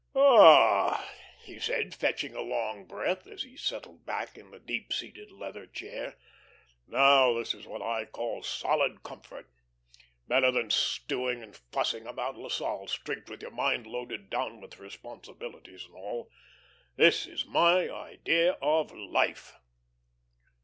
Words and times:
"Ah," 0.15 1.07
he 1.43 1.59
said, 1.59 1.93
fetching 1.93 2.33
a 2.33 2.41
long 2.41 2.85
breath 2.85 3.27
as 3.27 3.43
he 3.43 3.55
settled 3.55 4.03
back 4.03 4.35
in 4.35 4.49
the 4.49 4.57
deep 4.57 4.91
seated 4.91 5.29
leather 5.31 5.67
chair. 5.67 6.17
"Now 6.87 7.35
this 7.37 7.53
is 7.53 7.67
what 7.67 7.83
I 7.83 8.05
call 8.05 8.41
solid 8.41 9.03
comfort. 9.03 9.47
Better 10.27 10.49
than 10.51 10.71
stewing 10.71 11.43
and 11.43 11.55
fussing 11.55 12.07
about 12.07 12.35
La 12.35 12.49
Salle 12.49 12.87
Street 12.87 13.29
with 13.29 13.43
your 13.43 13.51
mind 13.51 13.85
loaded 13.85 14.31
down 14.31 14.59
with 14.59 14.79
responsibilities 14.79 15.85
and 15.85 15.93
all. 15.93 16.31
This 16.95 17.27
is 17.27 17.45
my 17.45 17.87
idea 17.87 18.53
of 18.53 18.91
life." 18.91 19.53